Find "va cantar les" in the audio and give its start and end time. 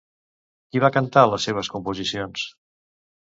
0.83-1.45